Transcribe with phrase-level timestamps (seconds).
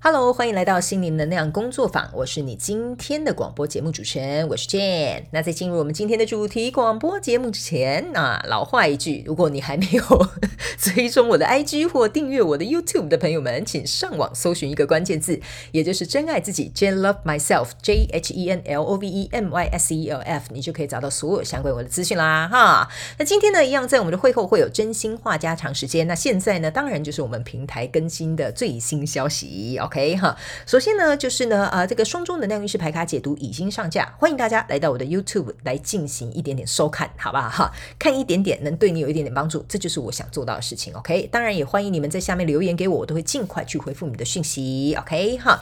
[0.00, 2.08] Hello，欢迎来到心灵能量工作坊。
[2.14, 5.24] 我是你今天的广播节目主持人，我是 Jane。
[5.32, 10.02] 那在进入我们今天的主题广播节目之前，那老话一句，如果你还没有
[10.78, 15.40] 追踪我的 IG 或订阅我的 YouTube 的朋友们，请上网搜寻一个关键字，
[15.72, 20.20] 也就是“真爱自己 ”，Jane Love Myself，J H E N L O V E M Y S E L
[20.20, 22.46] F，你就可以找到所有相关我的资讯啦。
[22.46, 22.88] 哈，
[23.18, 26.06] 那今天呢，一样在我们的会后会有真心话家常时间。
[26.06, 29.87] 那现在呢，当然就是我们平台更新的最新消息哦。
[29.88, 30.36] OK 哈，
[30.66, 37.48] 首先呢，就是呢，呃，这个双周能量运势牌卡解读已经上架，欢迎大家来到我的 YouTube 来进行一点点收看，好不好？
[37.48, 40.92] 哈，看一点点能对你有一点点帮助，这就是我想做到的事情。
[40.92, 44.94] OK，当然也欢迎你们在下面留言给我，我都会尽快去回复你的讯息。
[44.98, 45.58] OK 哈，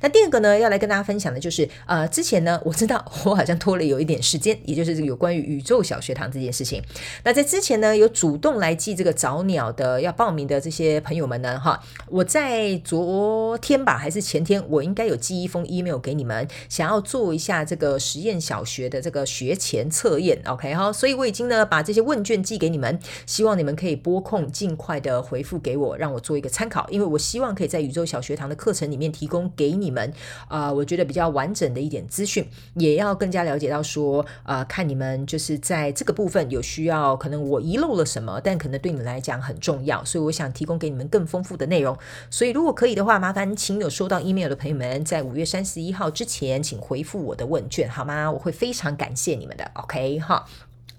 [0.00, 6.82] 那第二个呢，要来跟大家分享的就是，呃，之前呢，我知道我好像拖了有一点时间，也就是这个有关于宇宙小学堂这件事情。
[7.22, 13.67] 那在之前呢，有主动来寄这个早鸟的要报名的这些朋友们呢，哈，我在昨天。
[13.68, 30.10] 天吧，还是前天，我应该有寄一封 email 给你们，想要做一下这个实验小学的这个学前测验，OK 哈，所以我已经呢把这些问卷寄给你们，希望你们可以拨空尽快的回复给我，让我做一个参考，因为我希望可以在宇宙小学堂的课程里面提供给你们
[30.48, 41.94] 啊、我觉得比较完整的一点资讯，也要更加了解到说啊、看你们就是在这个部分有需要，可能我遗漏了什么，但可能对你们来讲很重要，所以我想提供给你们更丰富的内容，
[42.30, 43.57] 所以如果可以的话，麻烦。
[43.58, 48.30] 请有收到 email 的朋友们，在五月三十一号之前，请回复我的问卷，好吗？
[48.30, 50.46] 我会非常感谢你们的，OK 哈。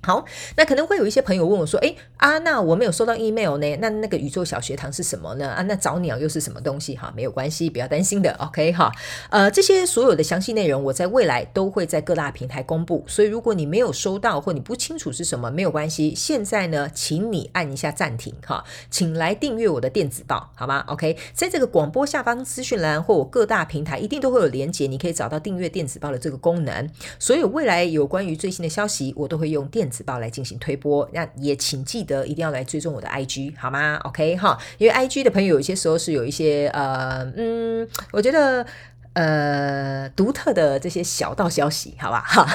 [0.01, 0.23] 好，
[0.55, 3.75] 那可能会有一些朋友问我说：“诶，啊，那我没有收到 email 呢？
[3.81, 5.49] 那那个宇宙小学堂是什么呢？
[5.49, 6.95] 啊，那找鸟又是什么东西？
[6.95, 8.91] 哈，没有关系，不要担心的，OK 哈。
[9.29, 13.03] 呃，这些所有的详细内容，我在未来都会在各大平台公布。
[13.07, 16.13] 所以，如果你没有收到或你不清楚是什么，没有关系。
[16.15, 26.89] 现在呢，请你按一下暂停，哈，请来订阅我的电子报，好吗？OK，在这个广播下方资讯栏或我各大平台一定都会有连结，你可以找到订阅电子报的这个功能。
[27.19, 38.65] 所有未来有关于最新的消息，我都会用电子报来进行推播，那也请记得一定要来追踪我的 IG 好吗？OK 哈，因为 IG 的朋友有些时候是有一些呃嗯，我觉得
[39.13, 42.47] 呃独特的这些小道消息，好吧哈。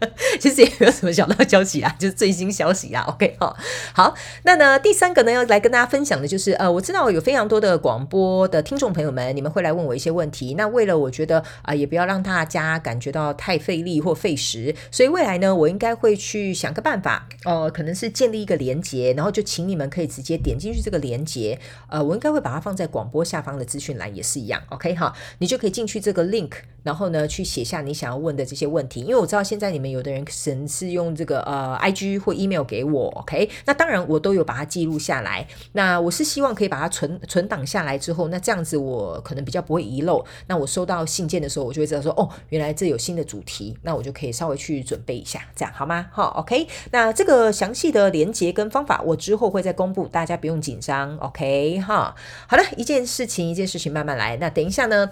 [0.40, 3.04] 其实也没有什么小道消息啊，就是最新消息啊。
[3.08, 3.56] OK 哈，
[3.94, 4.14] 好，
[4.44, 10.54] 那呢第三个呢要来跟大家分享的就是呃，我知道有非常多的广播的听众朋友们，你们会来问我一些问题。
[10.54, 21.58] 那为了我觉得啊、也不要让大家感觉到太费力或费时，所以未来呢，我应该会去想个办法哦、可能是建立一个连接，然后就请你们可以直接点进去这个连接。
[21.88, 24.62] 呃，我应该会把它放在广播下方的资讯栏也是一样。
[24.70, 26.50] OK 哈，你就可以进去这个 link，
[26.82, 30.18] 然后呢去写下你想要问的这些问题，因为我知道现在你们有的人。
[30.28, 35.46] 神是用这个呃 IG 或 email 给我，OK，那当然我都有把它记录下来。
[35.72, 40.24] 那我是希望可以把它存存档下来之后，那这样子我可能比较不会遗漏。
[40.46, 46.06] 那我收到信件的时候，我就会知道说，哦，原来这有新的主题，那我就可以稍微去准备一下，这样好吗？
[46.12, 46.66] 好，OK。
[46.92, 52.14] 那这个详细的连接跟方法，我之后会再公布，大家不用紧张，OK 哈。
[52.46, 54.36] 好了，一件事情一件事情慢慢来。
[54.36, 55.10] 那等一下呢，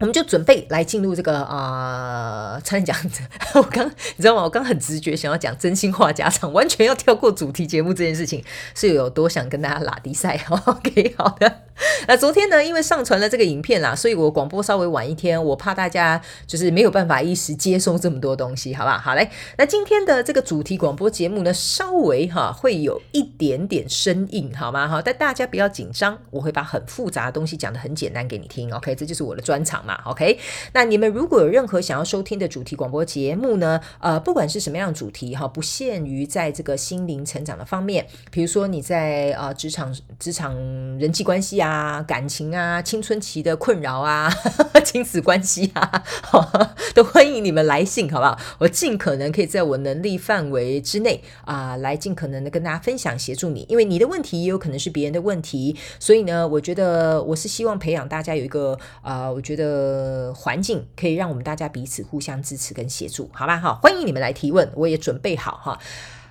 [0.00, 2.96] 我们就准备来进入这个啊，差点讲，
[3.54, 4.42] 我刚你知道吗？
[4.42, 8.44] 我刚很直觉想要讲真心话家常，完全要跳过主题节目这件事情，
[8.74, 11.60] 是有多想跟大家拉低赛？OK，好的。
[12.06, 18.98] 那昨天呢，因为上传了这个影片啦，所以我广播稍微晚一天，我怕大家就是没有办法一时接收这么多东西，好不好？
[18.98, 24.86] 好嘞，那今天的这个主题广播节目呢，稍微哈会有一点点生硬，好吗？
[24.86, 28.94] 哈，但大家不要紧张，我会把很复杂的东西讲得很简单给你听，OK？
[28.94, 30.38] 这就是我的专长嘛，OK？
[30.72, 40.54] 那你们如果有任何想要收听的主题广播节目呢，呃，不管是什么样的主题哈，不限于在这个心灵成长的方面，比如说你在呃职场职场
[40.98, 42.02] 人际关系啊。
[42.06, 44.30] 感情啊，青春期的困扰啊，
[44.84, 46.04] 亲子关系啊，
[46.94, 48.38] 都欢迎你们来信，好不好？
[48.58, 53.64] 我尽可能可以在我能力范围之内啊、来尽可能的跟大家分享，协助你。
[53.68, 63.58] 因为你的问题也有可能是别人的问题，所以呢，我觉得我是希望培养大家有一个啊、我觉得呃环境可以让我们大家彼此互相支持跟协助，好吧？
[63.58, 65.78] 好，欢迎你们来提问，我也准备好哈。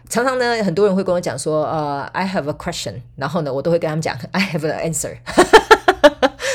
[0.09, 5.17] 常常呢，很多人会跟我讲说，呃，I have a question，然后呢，我都会跟他们讲， I have an answer。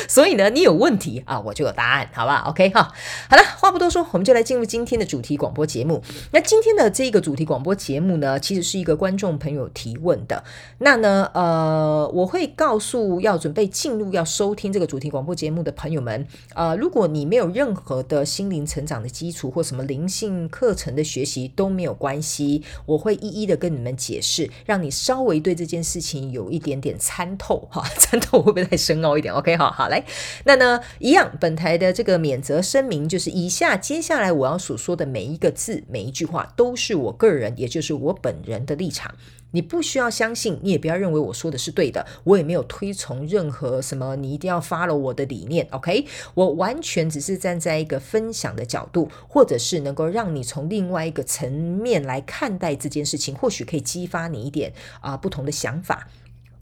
[0.09, 2.91] 所以呢，你有问题啊，我就有答案，好吧？OK 哈，
[3.29, 6.01] 好了，话不多说，我们就来进入今天的主题广播节目。
[6.31, 10.43] 那今天的这个主题广播节目呢，其实是一个观众朋友提问的。
[10.79, 29.98] 那呢，呃，我会告诉要准备进入要收听这个主题广播节目的朋友们，呃，如果你没有任何的心灵成长的基础或什么灵性课程的学习都没有关系，我会一一的跟你们解释，让你稍微对这件事情有一点点参透哈，参透会不会太深奥一点？OK 哈，好来。
[30.45, 39.15] 那呢，一样，本台的这个免责声明就是以下接下来我要所说的每一个字、每一句话，都是我个人，也就是我本人的立场。
[39.51, 46.05] 你不需要相信，你也不要认为我说的是对的，我也没有推崇任何什么你一定要 follow 我的理念，OK？
[46.35, 56.07] 我完全只是站在一个分享的角度，或者是能够让你从另外一个层面来看待这件事情，或许可以激发你一点啊、不同的想法。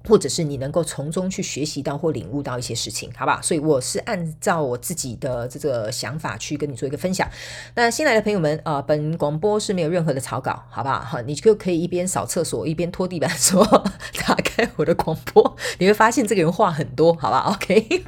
[0.08, 3.42] 或者是你能够从中去学习到或领悟到一些事情，好不好？
[3.42, 7.30] 所以我是按照我自己的这个想法去跟你做一个分享。
[7.76, 11.00] 那新来的朋友们啊、本广播是没有任何的草稿，好不好？
[11.00, 13.66] 哈，你就可以一边扫厕所一边拖地板，说
[14.26, 18.04] 打开我的广播，你会发现这个人话很多，好不好？OK。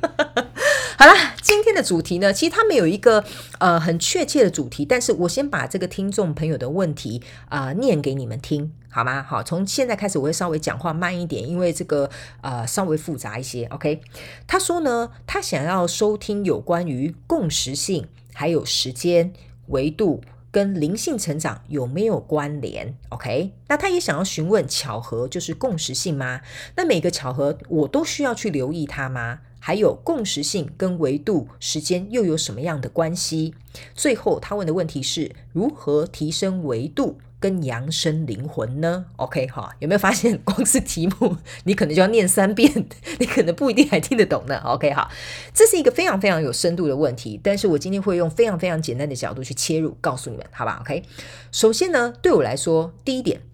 [0.99, 3.23] 好了，今天的主题呢，其实它没有一个
[3.59, 9.23] 呃很确切的主题，但是我先把这个听众朋友的问题啊、念给你们听，好吗？
[9.23, 12.09] 好，从现在开始我会稍微讲话慢一点，因为这个
[12.41, 13.63] 呃稍微复杂一些。
[13.67, 14.01] OK，
[14.45, 19.31] 他说呢，他想要收听有关于共识性，还有时间
[19.67, 20.21] 维度
[20.51, 26.41] 跟灵性成长有没有关联？OK，那他也想要询问巧合就是共识性吗？
[26.75, 29.39] 那每个巧合我都需要去留意它吗？
[29.69, 33.53] 还有共识性跟维度时间又有什么样的关系？
[33.93, 42.87] 最后他问的问题是如何提升维度跟扬升灵魂呢？OK 哈，有没有发现光是题目你可能就要念三遍，
[43.19, 45.07] 你可能不一定还听得懂呢？OK 哈，
[45.53, 51.03] 这是一个非常非常有深度的问题，但是我今天会用非常非常简单的角度去切入，告诉你们，好吧？OK，
[51.51, 53.48] 首先呢，对我来说，第一点。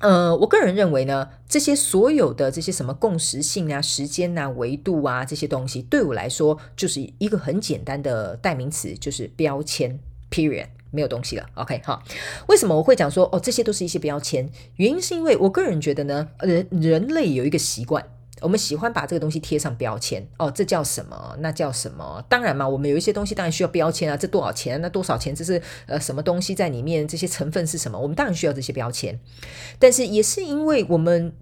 [0.00, 9.98] 呃，我个人认为呢，这些所有的这些什么共识性啊、时间啊、维度啊这些东西，对我来说就是一个很简单的代名词，就是标签
[10.30, 11.46] ，period，没有东西了。
[11.54, 12.02] OK，好，
[12.48, 14.50] 为什么我会讲说哦，这些都是一些标签？
[14.76, 18.04] 原因是因为我个人觉得呢，人人类有一个习惯。
[18.40, 21.36] 我们喜欢把这个东西贴上标签哦，这叫什么？
[21.38, 22.22] 那叫什么？
[22.28, 24.80] 当然嘛，我们有一些东西当然需要标签啊，这多少钱？
[24.80, 25.34] 那多少钱？
[25.34, 27.06] 这是呃什么东西在里面？
[27.06, 27.98] 这些成分是什么？
[27.98, 29.18] 我们当然需要这些标签。
[29.78, 31.32] 但是也是因为我们，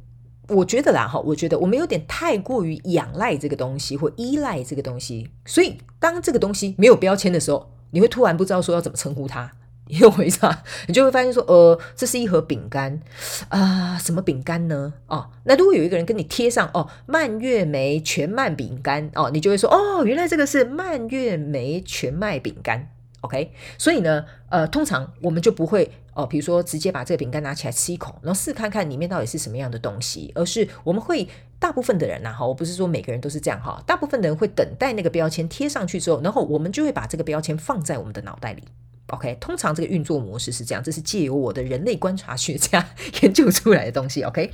[0.48, 9.50] 我觉得啦哈，我觉得我们有点太过于仰赖这个东西或依赖这个东西，所以当这个东西没有标签的时候，你会突然不知道说要怎么称呼它。
[9.98, 13.00] 又回答， 你就会发现说，呃，这是一盒饼干
[13.48, 14.94] 啊、什么饼干呢？
[15.06, 22.88] 哦，那如果有一个人跟你贴上哦，蔓越莓全麦饼干哦，你就会说，哦，原来这个是蔓越莓全麦饼干。
[23.20, 31.28] OK，所以呢，呃，通常我们就不会哦，比如说直接把这个饼干拿起来吃一口，然后试看看里面到底是什么样的东西，而是我们会
[31.60, 38.64] 大部分的人呐，哈，我不是说每个人都是这样哈，大部分的人会等待那个标签贴上去之后，然后我们就会把这个标签放在我们的脑袋里。
[39.08, 42.88] OK，通常这个运作模式是这样，这是借由我的人类观察学家
[43.22, 44.22] 研究出来的东西。
[44.22, 44.50] OK，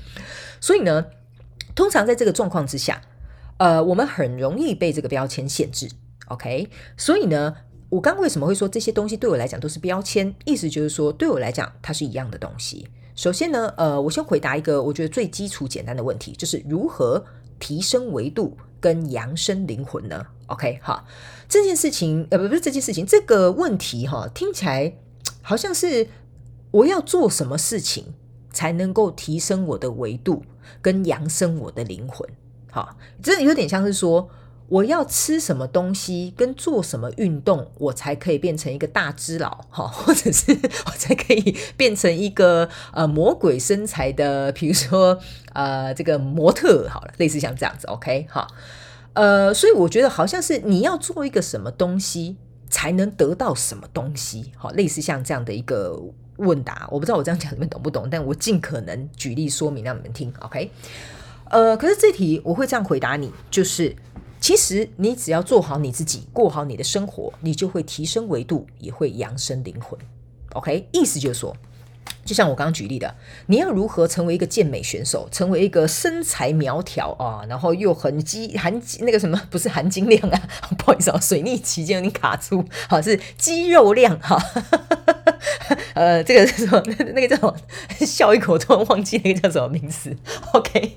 [0.60, 1.06] 所以呢，
[1.74, 3.00] 通常在这个状况之下，
[3.58, 5.88] 呃，我们很容易被这个标签限制。
[6.26, 7.54] OK，所以呢，
[7.88, 10.34] 我刚为什么会说这些东西对我来讲都是标签？
[10.44, 12.88] 意思就是说，对我来讲，它是一样的东西。
[13.14, 17.24] 首先呢，呃，我先回答一个我觉得最基础简单的问题，就是如何
[17.58, 21.04] 提升维度跟扬升灵魂呢？OK，哈。
[21.48, 24.94] 这件事情，呃，不，不是这件事情，这个问题哈，听起来
[25.40, 26.08] 好像是
[26.70, 28.14] 我要做什么事情
[28.52, 30.44] 才能够提升我的维度
[30.82, 32.28] 跟扬升我的灵魂？
[32.70, 34.28] 哈，这有点像是说
[34.68, 40.52] 我要吃什么东西跟做什么运动，我才可以变成一个大只佬，哈， 或者是
[40.86, 45.18] 我才可以变成一个呃魔鬼身材的，比如说
[45.54, 48.46] 呃这个模特，好了，类似像这样子，OK，哈。
[49.14, 52.36] 呃，所以我觉得好像是你要做一个什么东西
[52.70, 56.00] 才能得到什么东西，好，类似像这样的一个
[56.36, 60.70] 问答，我不知道我这样讲你们懂不懂，但我尽可能举例说明让你们听，OK？
[61.50, 63.96] 呃，可是这题我会这样回答你，就是
[64.40, 69.98] 其实你只要做好你自己，过好你的生活，你就会提升维度，也会扬升灵魂
[70.54, 70.88] ，OK？
[70.92, 71.56] 意思就是说。
[72.24, 73.14] 就像我刚刚举例的，
[73.46, 84.38] 你要如何成为一个健美选手，成为一个身材苗条啊，然后又很肌含那个什么，不是含金量啊， 不好意思啊，水逆期间有点卡住，好是肌肉量哈，
[85.94, 86.82] 呃，这个是什么？
[87.14, 87.54] 那个叫什么？
[88.06, 90.14] 笑一口突然忘记那个叫什么名字
[90.52, 90.96] ？OK，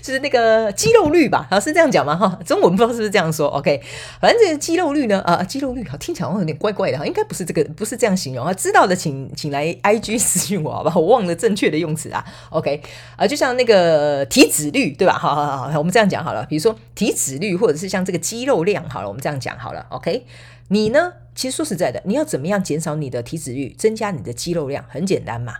[0.00, 1.46] 就是那个肌肉率吧？
[1.50, 2.16] 好是这样讲吗？
[2.16, 3.80] 哈，中文不知道是不是这样说？OK，
[4.20, 8.52] 反正这个肌肉率呢，啊，肌肉率好听起来好像有点怪怪的哈，应该不是这个，不是这样形容啊。
[8.52, 12.24] 知道的请请来 IG 私信我好吧，我忘了正确的用词啊。
[12.50, 12.80] OK
[13.16, 15.14] 啊，就像那个体脂率，对吧？
[15.18, 16.44] 好好好，我们这样讲好了。
[16.46, 19.86] 比如说体脂率，或者是像这个肌肉量，好了，我们这样讲好了。
[19.90, 20.24] OK，
[20.68, 21.12] 你呢？
[21.34, 24.84] 其实说实在的，你要怎么样减少你的体脂率，增加你的肌肉量？
[24.88, 25.56] 很简单嘛，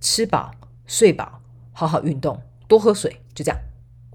[0.00, 0.52] 吃饱、
[0.86, 1.40] 睡饱，
[1.72, 3.60] 好好运动，多喝水，就这样。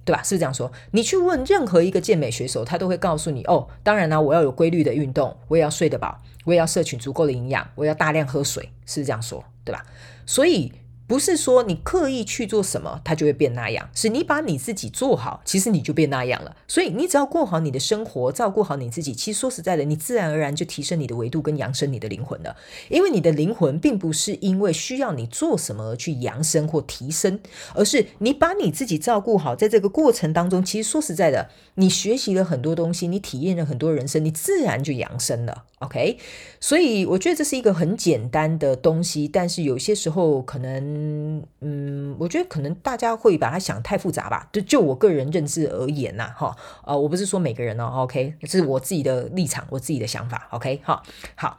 [0.03, 0.21] 对吧？
[0.21, 0.71] 是这样说？
[0.91, 9.43] 你去问任何一个健美选手，他都会告诉你哦，当然呢，我要有规律的运动，我也要睡得饱，我也要摄取足够的营养，我要大量喝水，是这样说？
[9.63, 9.85] 对吧？
[10.25, 10.71] 所以。
[11.07, 16.55] 不是说你刻意去做什么，它就会变那样，是你把你自己做好，其实你就变那样了。
[16.67, 22.55] 所以你只要过好你的生活，照顾好你自己，其实说实在的，你自然而然就提升你的维度跟扬升你的灵魂了。
[22.89, 27.39] 因为你的灵魂并不是因为需要你做什么而去扬升或提升，
[27.75, 35.65] 而是你把你自己照顾好，在这个过程当中，其实说实在的，你学习了很多东西，你体验了很多人生，你自然就扬升了。
[35.79, 36.17] OK，
[36.59, 44.47] 所以我觉得这是一个很简单的东西，但是有些时候可能，嗯嗯，我觉得可能大家会把它想太复杂吧。
[44.53, 51.03] 就就我个人认知而言呐、哈，呃，我不是说每个人哦，OK，这是我自己的立场，我自己的想法，OK，好，
[51.35, 51.57] 好。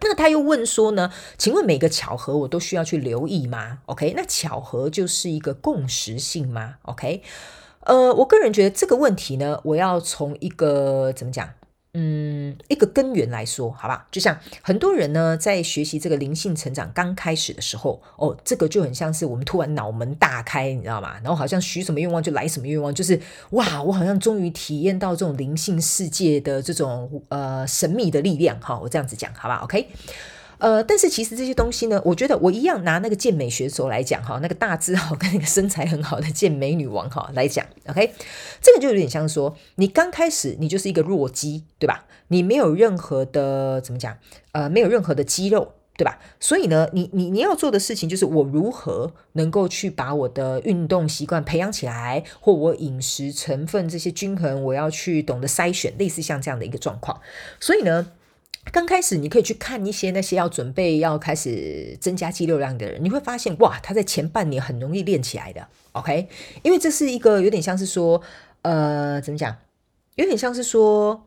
[0.00, 7.22] 那他又问说呢，请问每个巧合我都需要去留意吗？OK，那巧合就是一个共识性吗？OK，
[7.80, 11.50] 呃，我个人觉得这个问题呢，我要从一个怎么讲？
[12.00, 21.14] 嗯，一个根源来说，好吧，就像很多人呢，在学习这个灵性成长刚开始的时候，哦，这个就很像是我们突然脑门大开，你知道吗？
[21.24, 29.88] 然后好像许什么愿望就来什么愿望，就是哇，我好像终于体验到这种灵性世界的这种呃神秘的力量，哈，我这样子讲，好吧，OK。
[30.58, 38.12] 呃，但是其实这些东西呢，我觉得我一样拿那个健美选手来讲哈，那个大只好跟那个身材很好的健美女王哈来讲，OK，
[38.60, 42.06] 这个就有点像说，你刚开始你就是一个弱鸡，对吧？
[42.28, 44.18] 你没有任何的怎么讲，
[44.52, 46.18] 呃，没有任何的肌肉，对吧？
[46.40, 57.20] 所以呢，你你你要做的事情就是我如何能够去把我的运动习惯培养起来，或我饮食成分这些均衡，我要去懂得筛选，类似像这样的一个状况。
[57.60, 58.10] 所以呢。
[58.72, 66.28] 刚开始你可以去看一些那些要准备要开始增加肌肉量的人，你会发现哇，他在前半年很容易练起来的，OK？
[66.62, 68.20] 因为这是一个有点像是说，
[68.62, 69.56] 呃，怎么讲？
[70.16, 71.26] 有点像是说，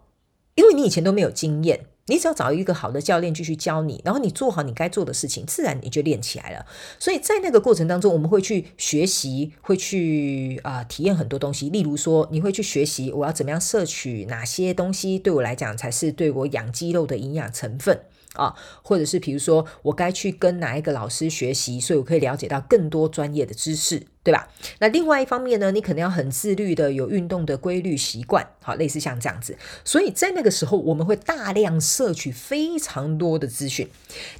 [0.56, 1.86] 因为你以前都没有经验。
[2.12, 6.66] 你只要找一个好的教练继续教你，然后你做好你该做的事情，自然你就练起来了。
[7.00, 11.70] 所以在那个过程当中，我们会去学习，会去啊、体验很多东西。
[11.70, 18.02] 例如说，你会去学习我要怎么样摄取哪些东西，对我来讲才是对我养肌肉的营养成分。
[18.34, 24.48] 啊，或者是比如说，我该去跟哪一个老师学习，所以我可以了解到更多专业的知识，对吧？
[24.80, 29.58] 那另外一方面呢，你可能要很自律的有运动的规律习惯，好，类似像这样子。
[29.84, 33.90] 所以在那个时候，我们会大量摄取非常多的资讯。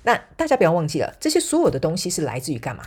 [0.04, 2.84] 那大家不要忘记了，这些所有的东西是来自于干嘛？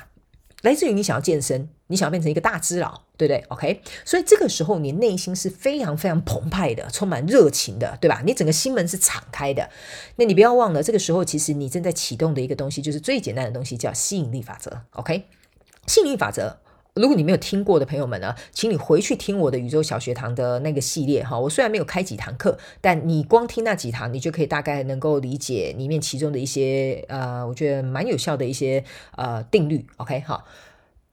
[0.65, 8.23] 来自于你想要健身，你想要变成一个大只佬，对不对？OK，所以这个时候你内心是非常非常澎湃的，充满热情的，对吧？
[8.25, 9.69] 你整个心门是敞开的。
[10.17, 14.81] 那你不要忘了，这个时候其实你正在启动的一个东西，就是最简单的东西，叫吸引力法则。
[14.93, 15.25] OK，
[15.87, 16.59] 吸引力法则。
[16.95, 21.37] 如果你没有听过的朋友们呢，请你回去听我的宇宙小学堂的那个系列哈。
[21.37, 28.85] 我虽然没有开几堂课，但你光听那几堂，你就可以大概能够理解里面其中的一些呃，我觉得蛮有效的一些
[29.17, 29.85] 呃定律。
[29.97, 30.45] OK 哈，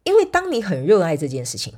[0.03, 1.73] 因为当你很热爱这件事情，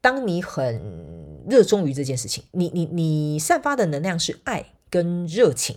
[0.00, 5.76] 当你很热衷于这件事情，你你你散发的能量是爱跟热情。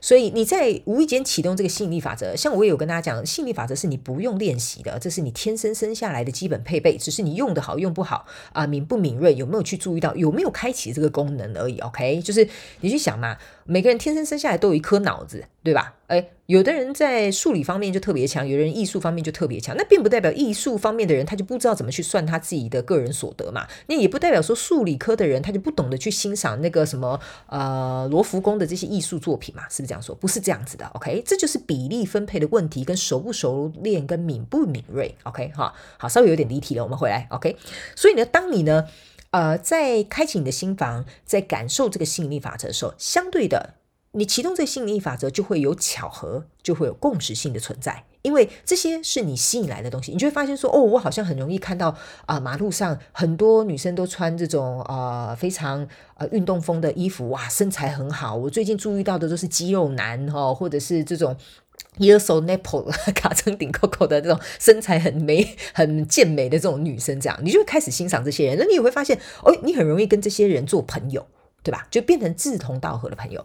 [0.00, 11.78] 所以你在无意间启动这个吸引力法则，像我也有跟大家讲，吸引力法则是你不用练习的，这是你天生生下来的基本配备，只是你用得好用不好啊，敏不敏锐，有没有去注意到，有没有开启这个功能而已。
[11.80, 12.48] OK，就是
[12.80, 13.36] 你去想嘛。
[13.64, 15.94] 每个人天生生下来都有一颗脑子，对吧？
[16.08, 19.74] 诶，有的人在数理方面就特别强，有人艺术方面就特别强。
[19.76, 23.66] 那并不代表艺术方面的人他就不知道怎么去算他自己的个人所得嘛。
[23.86, 29.62] 那也不代表说数理科的人他就不懂得去欣赏那个什么呃罗浮宫的这些艺术作品嘛？
[29.70, 30.14] 是不是这样说？
[30.14, 30.84] 不是这样子的。
[30.94, 35.14] OK，这就是比例分配的问题，跟熟不熟练，跟敏不敏锐。
[35.22, 37.26] OK，哈，好，稍微有点离题了，我们回来。
[37.30, 37.56] OK，
[37.94, 38.86] 所以呢，当你呢。
[39.30, 43.76] 呃，在开启你的心房，在感受这个吸引力法则的时候，相对的，
[44.12, 51.88] 你启动这个吸引力法则就会有巧合，就会有共识性的存在，因为这些是你吸引来的东西，你就会发现说，哦，我好像很容易看到
[52.26, 58.36] 啊、呃，马路上很多女生都穿这种呃非常呃运动风的衣服，哇，身材很好。
[58.36, 61.36] 我最近注意到的都是肌肉男哈、哦，或者是这种。
[61.98, 71.26] 耶手 nipple 卡成顶扣扣的这种身材很美、很健美的这种女生，这样你就会开始欣赏这些人，那你也会发现，哦，你很容易跟这些人做朋友，
[71.62, 71.86] 对吧？
[71.90, 73.44] 就变成志同道合的朋友。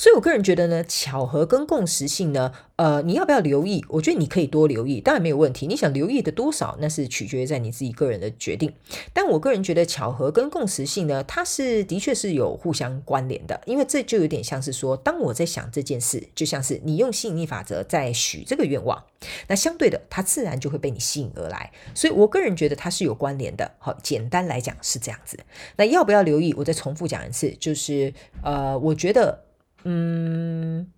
[0.00, 3.84] 所以我个人觉得呢，巧合跟共识性呢，呃，你要不要留意？
[3.90, 5.66] 我觉得你可以多留意，当然没有问题。
[5.66, 8.72] 你想留意的多少，那是取决于在你自己个人的决定。
[9.12, 19.04] 但我个人觉得巧合跟共识性呢，它是的确是有互相关联的，因为这就有点像是说，当我在想这件事，就像是你用吸引力法则在许这个愿望，
[19.48, 21.70] 那相对的，它自然就会被你吸引而来。
[21.94, 23.70] 所以我个人觉得它是有关联的。
[23.78, 25.38] 好，简单来讲是这样子。
[25.76, 26.54] 那要不要留意？
[26.56, 29.44] 我再重复讲一次，就是呃，我觉得，
[29.84, 30.90] 嗯。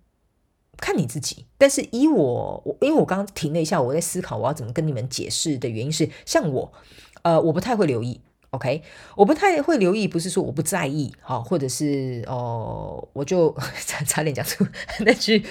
[0.79, 6.73] 看你自己，但是以我，我因为我刚刚停了一下，我在思考我要怎么跟你们解释的原因是，像我，
[7.21, 8.83] 呃，我不太会留意，OK，
[9.15, 14.67] 我不太会留意，不是说我不在意，好，或者是哦、我就差 差点讲出
[15.05, 15.45] 那句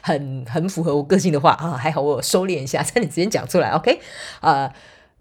[0.00, 4.00] 很很符合我个性的话啊，还好我收敛一下，差点直接讲出来，OK，
[4.40, 4.74] 啊、呃，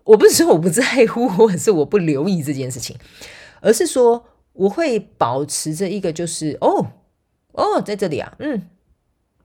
[0.05, 2.95] 我不是说我不在乎，或者是我不留意这件事情，
[3.59, 6.87] 而是说我会保持着一个就是哦
[7.53, 8.67] 哦，在这里啊，嗯。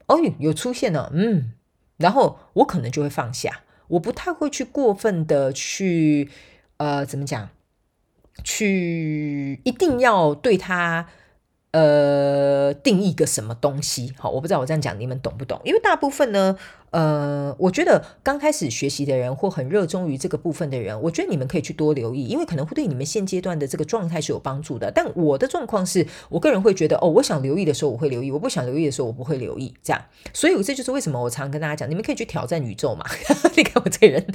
[0.07, 1.51] 哦，有出现了，嗯，
[1.97, 6.29] 然后我可能就会放下，我不太会去过分的去，
[6.77, 7.49] 呃，怎么讲，
[8.43, 11.07] 去一定要对他。
[11.71, 14.13] 呃，定义个什么东西？
[14.17, 15.61] 好，我不知道我这样讲你们懂不懂？
[15.63, 16.57] 因为大部分呢，
[16.91, 24.89] 呃，我觉得刚开始学习的人或很热衷于这个部分的人，我觉得你们可以去多留意，因为可能会对你们现阶段的这个状态是有帮助的。
[24.89, 30.01] 但我的状况是我个人会觉得，哦，我想留意的时候我会留意，我不想留意的时候我不会留意，这样。
[30.33, 33.05] 所以这就是为什么我常常跟大家讲，你们可以去挑战宇宙嘛。
[33.57, 34.25] 你看我这个人，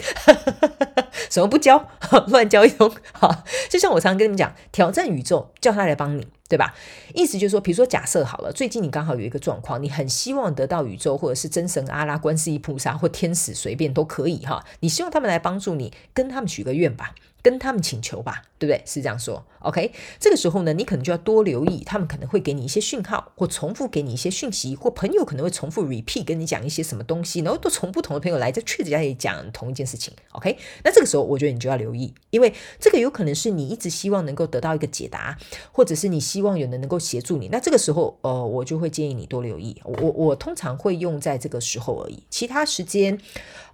[1.31, 1.89] 什么不教，
[2.29, 2.93] 乱教一通。
[3.13, 6.27] 好，就像我常常跟你们讲，挑战宇宙，叫他来帮你。
[6.49, 6.75] 对吧？
[7.15, 14.65] 意思就是说，比如说，假设好了，最近你刚好有一个状况，你很希望得到宇宙或者是真神阿拉、观世音菩萨或天使，随便都可以哈。
[14.81, 17.15] 你希望他们来帮助你，跟他们许个愿吧。
[17.43, 18.83] 跟他们请求吧，对不对？
[18.87, 19.93] 是这样说，OK？
[20.21, 30.57] 这个时候呢，你可能就要多留意，他们可能会给你一些讯号，或重复给你一些讯息，或朋友可能会重复 repeat 跟你讲一些什么东西，然后都从不同的朋友来，这确实在讲同一件事情，OK？
[30.85, 35.37] 那这个时候，我觉得你就要留意，因为这个有可能是你一直希望能够得到一个解答，
[35.73, 37.49] 或者是你希望有人能够协助你。
[37.49, 39.81] 那这个时候，呃，我就会建议你多留意。
[39.85, 43.19] 我我通常会用在这个时候而已，其他时间，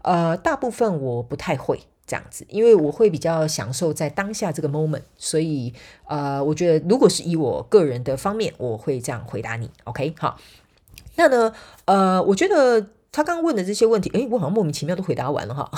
[0.02, 1.80] 呃，大部分我不太会。
[2.08, 5.72] 这样子，因为我会比较享受在当下这个 moment，所以
[6.06, 10.14] 呃，我觉得如果是以我个人的方面，我会这样回答你，OK？
[10.18, 10.38] 好，
[11.16, 11.52] 那呢，
[11.84, 12.80] 呃，我觉得
[13.12, 15.70] 他刚刚问的这些问题，诶，我好像莫名其妙都回答完了哈，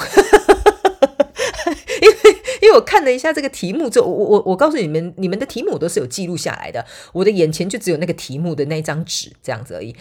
[2.01, 2.17] 因为
[2.63, 9.97] 因为我看了一下这个题目之后，我我我告诉你们，你们的题目我都是有记录下来的，我的眼前就只有那个题目的那一张纸这样子而已，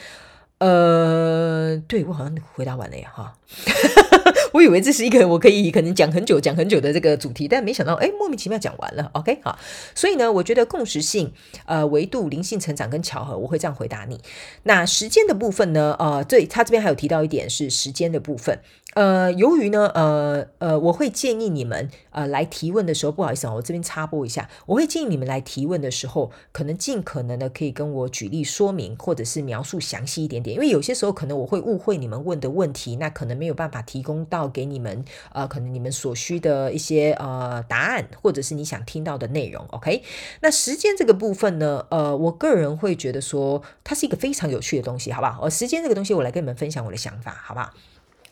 [0.60, 3.36] 呃，对，我好像回答完了呀，哈。
[4.52, 9.10] 我以为这是一个我可以可能讲很久讲很久的这个主题，但没想到哎，莫名其妙讲完了。
[9.14, 9.58] OK，好，
[9.96, 11.32] 所以呢，我觉得共识性、
[11.66, 14.20] 呃，维度、灵性成长跟巧合，我会这样回答你。
[14.64, 15.96] 那时间的部分呢？
[16.00, 18.60] 呃，对，他这边还有提到一点是时间的部分。
[18.96, 39.64] 呃，由于呢，呃呃，我会建议你们呃来提问的时候，不好意思啊，我这边插播一下，我会建议你们来提问的时候，可能尽可能的可以跟我举例说明，或者是描述详细一点点，因为有些时候可能我会误会你们问的问题，那可能没有办法提供到给你们呃，可能你们所需的一些呃答案，或者是你想听到的内容。
[39.70, 40.02] OK，
[40.42, 45.44] 那时间这个部分呢，呃，我个人会觉得说它是一个非常有趣的东西，好不好？
[45.44, 47.70] 呃，时间这个东西，我来跟你们分享我的想法，好不好？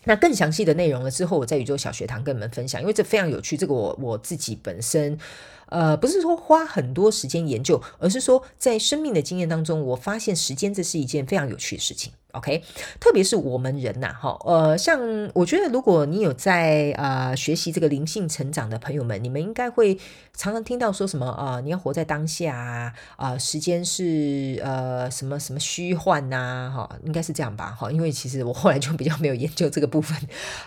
[0.07, 3.57] 那更详细的内容呢之后，我在宇宙小学堂跟你们分享，因为这非常有趣。
[3.57, 5.19] 这个我我自己本身，
[5.67, 12.13] 呃，不是说花很多时间研究，而是说在生命的经验当中，我发现时间这是一件非常有趣的事情。
[12.37, 12.63] OK，
[12.99, 14.99] 特别是我们人呐，哈，呃，像
[15.33, 19.97] 我觉得，如果你有在、呃、学习这个灵性成长的朋友们，你们应该会
[20.35, 30.17] 常常听到说什么啊、呃，你要活在当下啊，啊、时间是呃什么什么虚幻呐，哈，应该是这样吧，哈，因为其实我后来就比较没有研究这个部分，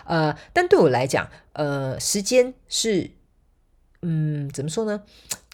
[0.05, 3.11] 呃，但对我来讲，呃，时间是，
[4.01, 5.03] 嗯，怎么说呢？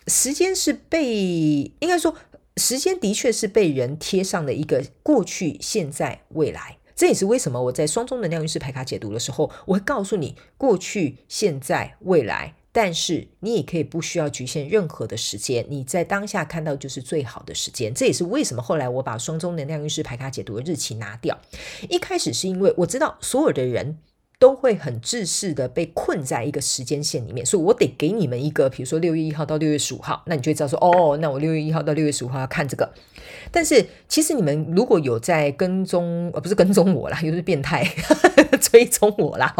[0.08, 2.16] 时间是被应该说。
[2.58, 17.94] 时间的确是被人贴上了一个过去、现在、未来，这也是为什么我在双中能量运势牌卡解读的时候，我会告诉你过去、现在、未来，但是你也可以不需要局限任何的时间，你在当下看到就是最好的时间。
[17.94, 21.40] 这也是为什么后来我把双中能量运势牌卡解读的日期拿掉。
[21.90, 24.00] 一开始是因为我知道所有的人。
[24.40, 32.94] 都会很自私的被困在一个时间线里面，所以我得给你们一个，比如说六月一号到六月十五号，那你就知道说，哦，那我六月一号到六月十五号要看这个。
[33.52, 37.84] 但是其实你们如果有在跟踪，呃，不是跟踪我啦， 又是变态
[38.62, 39.56] 追踪我啦，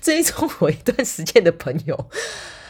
[0.00, 2.06] 追踪我一段时间的朋友，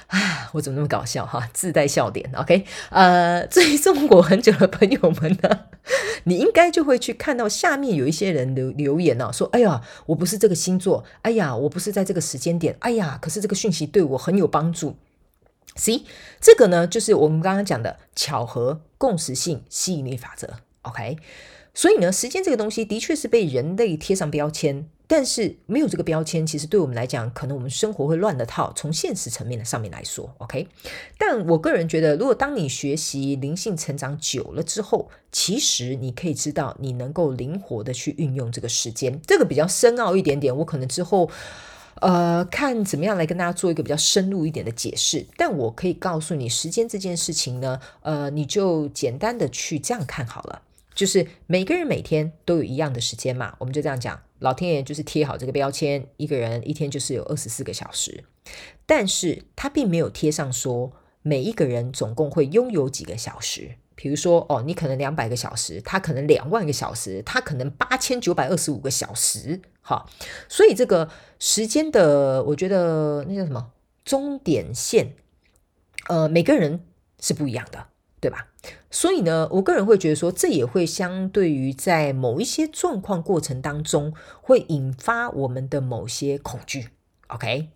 [0.08, 1.48] 啊，我怎么那么搞笑哈？
[1.52, 2.64] 自带笑点，OK？
[2.90, 5.60] 呃，追踪我很久的朋友们呢，
[6.24, 14.96] 你应该就会去看到下面有一些人留留言呢、说：“哎呀，我不是这个星座，哎呀，我不是在这个时间点，哎呀，可是这个讯息对我很有帮助。”
[15.76, 16.02] See，
[16.40, 21.16] 这个呢，就是我们刚刚讲的巧合、共识性、吸引力法则，OK？
[21.72, 24.88] 所以呢，时间这个东西的确是被人类贴上标签。
[25.06, 28.72] 但是没有这个标签，其实对我们来讲，可能我们生活会乱了套。
[28.74, 30.66] 从现实层面的上面来说，OK。
[31.18, 39.20] 但我个人觉得，如果当你学习灵性成长久了之后，其实你可以知道，你能够灵活的去运用这个时间。
[39.26, 41.30] 这个比较深奥一点点，我可能之后
[42.00, 45.26] 呃看怎么样来跟大家做一个比较深入一点的解释。
[45.36, 50.62] 但我可以告诉你，时间这件事情呢，呃，你就简单的去这样看好了。
[50.94, 58.24] 就是每个人每天都有一样的时间嘛，我们就这样讲，老天爷就是贴好这个标签，一个人一天就是有二十四个小时，
[58.87, 70.07] 但是他并没有贴上说每一个人总共会拥有几个小时，比如说哦，你可能两百个小时，他可能两万个小时，他可能八千九百二十五个小时，哈，
[70.48, 73.72] 所以这个时间的，我觉得那叫什么
[74.04, 75.16] 终点线，
[76.09, 76.85] 呃，每个人
[77.20, 77.88] 是不一样的。
[78.24, 78.48] 对吧？
[78.90, 86.88] 所以呢，我个人会觉得说，这也会相对于在某一些状况过程当中，会引发我们的某些恐惧。
[87.26, 87.68] OK，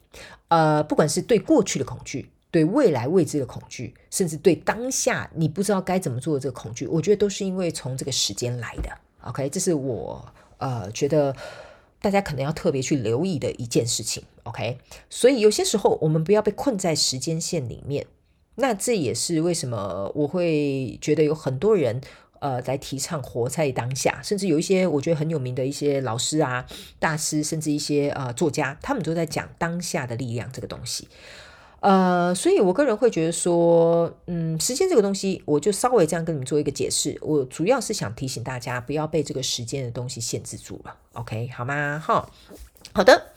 [0.49, 8.89] 呃，不管是对过去的恐惧，对未来未知的恐惧，甚至对当下你不知道该怎么做的这个恐惧，我觉得都是因为从这个时间来的。
[9.25, 11.37] OK，这是我呃觉得
[12.01, 14.25] 大家可能要特别去留意的一件事情。
[14.45, 14.79] OK，
[15.11, 18.07] 所以有些时候我们不要被困在时间线里面。
[18.61, 22.01] 那这也是为什么我会觉得有很多人
[22.41, 26.67] 呃来提倡活在当下，甚至有一些我觉得很有名的一些老师啊、
[26.99, 31.07] 大师，甚至一些呃作家，他们都在讲当下的力量这个东西。
[31.81, 37.17] 呃，所以我个人会觉得说，嗯，时间这个东西，我就稍微这样跟你们做一个解释。
[37.23, 40.97] 我主要是想提醒大家，不要被这个时间的东西限制住了。
[41.13, 42.03] OK，好吗？
[42.05, 42.29] 哈，
[42.93, 43.29] 好的。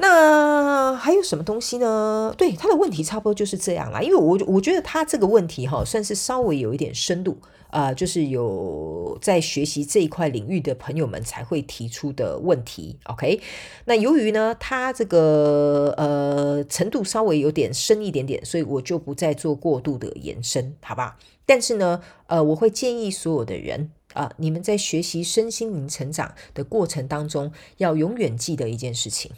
[0.00, 2.32] 那还有什么东西呢？
[2.38, 4.00] 对，他的问题差不多就是这样啦。
[4.00, 7.36] 因为我我觉得他这个问题哈，算是稍微有一点深度
[7.70, 12.96] 啊，就是有在学习这一块领域的朋友们才会提出的问题。
[13.04, 13.40] OK，
[13.86, 21.18] 那由于呢，他这个呃程度稍微有点深一点点，所以我就不再做过度的延伸，好吧？
[21.44, 29.32] 但是呢，呃，我会建议所有的人啊，你们在学习身心灵成长的过程当中，要永远记得一件事情。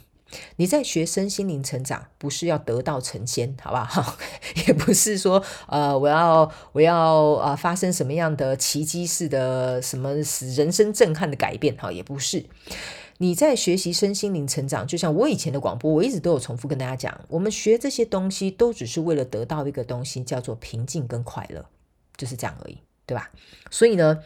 [0.56, 4.16] 你在学身心灵成长，不是要得道成仙，好不好？
[4.66, 12.46] 也不是说，呃，我要我要啊、呃，发生什么样的奇迹式的什么使人生震撼的改变，哈，也不是。
[13.18, 21.66] 你在学习身心灵成长，就像我以前的广播，我一直都有重复跟大家讲，我们学这些东西都只是为了得到一个东西，叫做平静跟快乐，
[22.16, 23.30] 就是这样而已，对吧？
[23.70, 24.20] 所以呢，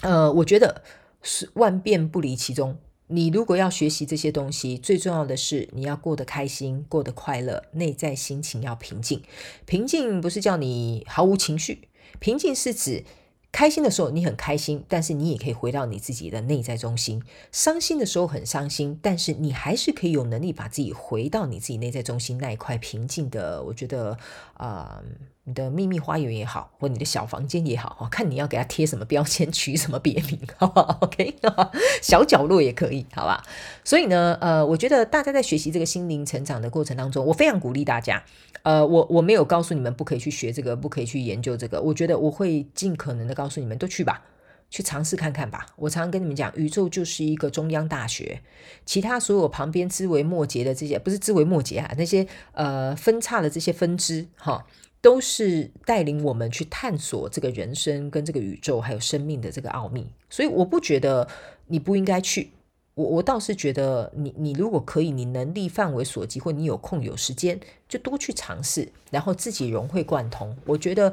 [0.00, 0.82] 呃，我觉得
[1.22, 2.76] 是万变不离其宗。
[3.08, 9.22] 你如果要学习这些东西，最重要的是你要过得开心，过得快乐，内在心情要平静。
[9.66, 11.88] 平静不是叫你毫无情绪，
[12.18, 13.04] 平静是指
[13.52, 17.20] 开心的时候你很开心，但是你也可以回到你自己的内在中心；
[17.52, 23.62] 伤心的时候很伤心，但是你还是可以有能力把自己回到你自己内在中心那一块平静的。
[23.64, 24.16] 我觉得
[24.54, 25.02] 啊。
[25.46, 30.98] 你的秘密花园也好，或你的小房间也好，看你要给它贴什么标签，取什么别名，好不好？
[31.02, 31.36] OK，
[32.00, 33.42] 小角落也可以，好吧？
[33.84, 38.24] 所以呢，呃，我觉得大家在学习这个心灵成长的过程当中，我非常鼓励大家。
[38.62, 41.78] 呃，我我没有告诉你们不可以去学这个，不可以去研究这个。
[41.82, 44.22] 我觉得我会尽可能的告诉你们，都去吧，
[44.70, 45.66] 去尝试看看吧。
[45.76, 48.40] 我常常跟你们讲，宇宙就是一个中央大学，
[48.86, 54.64] 其他所有旁边枝微末节的这些，不是枝微末节啊，那些呃分叉的这些分支，哈。
[55.04, 61.28] 都是带领我们去探索这个人生跟这个宇宙还有生命的这个奥秘，所以我不觉得
[61.66, 62.52] 你不应该去，
[62.94, 71.12] 我我倒是觉得你你如果可以，你能力范围所及，或你有空有时间，就多去尝试，然后自己融会贯通，我觉得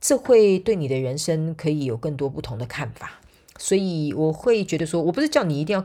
[0.00, 3.20] 这会对你的人生可以有更多不同的看法，
[3.58, 5.84] 所以我会觉得说，我不是叫你一定要。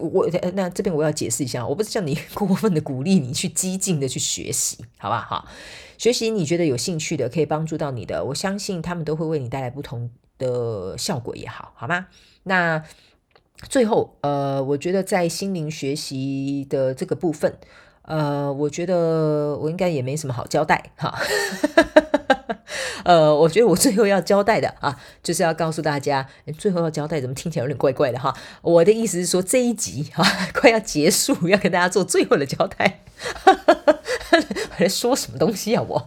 [0.00, 5.20] 我那这边我要解释一下，我不是叫你 过分的鼓励你去激进的去学习，好吧？
[5.28, 5.48] 好，
[5.98, 12.06] 学习你觉得有兴趣的，可以帮助到你的，我相信他们都会为你带来不同的效果也好，好吗？
[12.44, 12.84] 那
[13.68, 17.58] 最后，呃，我觉得在心灵学习的这个部分，
[18.02, 21.18] 呃，我觉得我应该也没什么好交代哈。
[23.04, 26.26] 呃，我觉得我最后要交代的 啊，就是要告诉大家，
[26.58, 28.34] 最后要交代怎么听起来有点怪怪的哈。
[28.62, 33.00] 我的意思是说，这一集 啊快要结束，要跟大家做最后的交代。
[34.30, 35.82] 我在说什么东西啊？
[35.88, 36.06] 我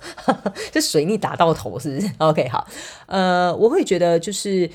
[0.72, 2.68] 这水逆打到头是不是？OK，好，
[3.08, 4.70] 呃，我会觉得就是。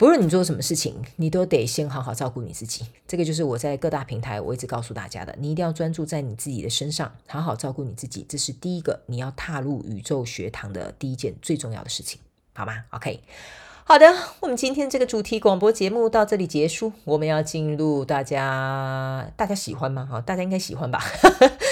[0.00, 2.86] 不论你做什么事情，你都得先好好照顾你自己。
[3.06, 8.24] 这个就是我在各大平台我一直告诉大家的，你一定要专注在你自己的身上，好好照顾你自己。
[8.26, 12.18] 这是第一个你要踏入宇宙学堂的第一件最重要的事情，
[12.54, 13.20] 好吗？OK，
[13.84, 14.06] 好的，
[14.40, 20.08] 我们今天这个主题广播节目到这里结束，我们要进入大家大家喜欢吗？
[20.10, 20.98] 哈，大家应该喜欢吧？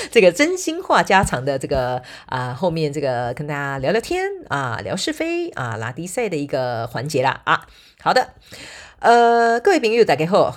[0.13, 7.67] 这个真心话家常的这个啊、后面这个跟大家聊聊天啊，聊是非啊，拉低赛的一个环节啦啊。
[8.01, 8.31] 好的，
[9.01, 10.57] 呃，各位朋友大家好，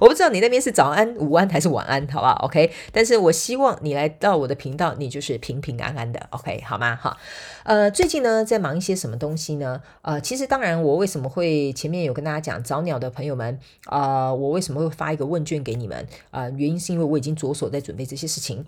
[0.00, 6.96] 我不知道你那边是早安、午安还是晚安，好吧？OK，但是我希望你来到我的频道，你就是平平安安的，OK，好吗？
[6.96, 7.16] 哈，
[7.64, 9.80] 呃，最近呢在忙一些什么东西呢？
[10.02, 15.98] 呃，其实当然，我为什么会前面有跟大家讲早鸟的朋友们啊、呃，我为什么会发一个问卷给你们
[16.30, 16.50] 啊、呃？
[16.52, 18.64] 原因是因为我已经着手在准备这些事情。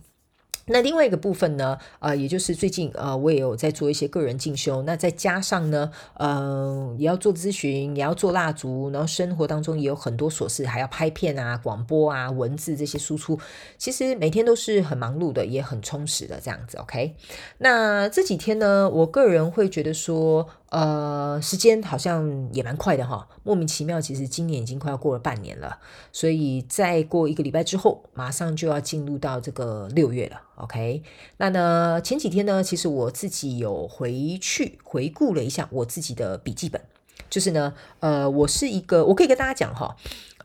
[0.66, 4.82] 那另外一个部分呢，呃，也就是最近呃，我也有在做一些个人进修。
[4.82, 13.38] 那再加上呢，呃，也要做咨询，也要做蜡烛，然后生活当中也有很多琐事，还要拍片啊、广播啊、文字这些输出。
[13.78, 16.76] 其实每天都是很忙碌的，也很充实的这样子。
[16.78, 17.14] OK，
[17.58, 20.48] 那这几天呢，我个人会觉得说。
[20.70, 25.78] 呃，时间好像也蛮快的哈，莫名其妙，其实今年已经快要过了半年了，
[26.12, 30.40] 所以再过一个礼拜之后，马上就要进入到这个六月了。
[30.56, 31.02] OK，
[31.36, 36.82] 那呢，前几天呢，其实我自己有回去回顾了一下我自己的笔记本，
[37.30, 39.96] 就是呢，呃，我是一个，我可以跟大家讲哈，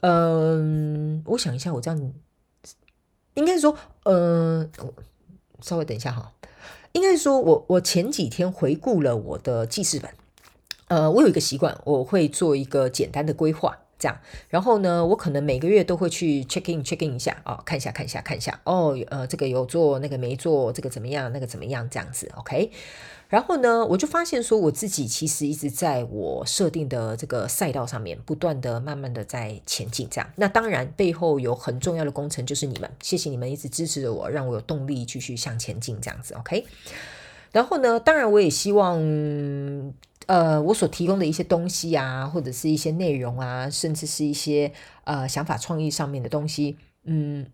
[0.02, 2.14] 嗯、我想一下，我这样
[3.34, 4.70] 应该是说，呃，
[5.62, 6.32] 稍微等一下哈。
[6.94, 10.12] 应该说我，我前几天回顾了我的记事本，
[10.88, 22.72] 呃，我有一个习惯，我会做一个简单的规划，这样，然后呢，我可能每个月都会去 check in check in 一下、哦，看一下看一下看一下，哦，呃，这个有做，那个没做，这个怎么样，那个怎么样，这样子，OK。
[23.32, 30.06] 然后呢，我就发现说，我自己其实一直在我设定的这个赛道上面，不断的、慢慢的在前进。
[30.12, 35.98] 这样，那当然背后有很重要的工程，就是你们，谢谢你们一直支持着我，让我有动力继续向前进。
[36.02, 36.66] 这样子，OK。
[37.54, 39.00] 然后呢，当然我也希望，
[40.26, 44.70] 呃，我所提供的一些东西啊，或者是一些内容啊，甚至是一些
[45.06, 47.46] 呃想法创意上面的东西，嗯。